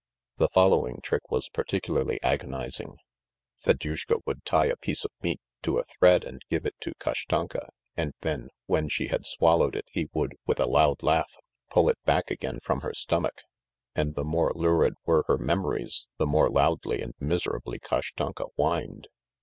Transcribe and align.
The 0.39 0.49
following 0.49 0.99
trick 1.03 1.29
was 1.29 1.47
particularly 1.49 2.19
agonising: 2.23 2.95
Fedyushka 3.59 4.21
would 4.25 4.43
tie 4.45 4.65
a 4.65 4.75
piece 4.75 5.05
of 5.05 5.11
meat 5.21 5.39
to 5.61 5.77
a 5.77 5.83
thread 5.83 6.23
and 6.23 6.41
give 6.49 6.65
it 6.65 6.73
to 6.81 6.95
Kashtanka, 6.95 7.69
and 7.95 8.15
then, 8.21 8.49
when 8.65 8.89
she 8.89 9.09
had 9.09 9.27
swallowed 9.27 9.75
it 9.75 9.85
he 9.91 10.09
would, 10.11 10.37
with 10.47 10.59
a 10.59 10.65
loud 10.65 11.03
laugh, 11.03 11.35
pull 11.69 11.87
it 11.87 11.99
back 12.03 12.31
again 12.31 12.59
from 12.63 12.81
her 12.81 12.95
stomach, 12.95 13.41
and 13.93 14.15
the 14.15 14.23
more 14.25 14.51
lurid 14.55 14.95
were 15.05 15.23
her 15.27 15.37
memories 15.37 16.07
the 16.17 16.25
more 16.25 16.49
loudly 16.49 16.99
and 17.03 17.13
miserably 17.19 17.77
Kashtanka 17.77 18.45
whined. 18.55 19.07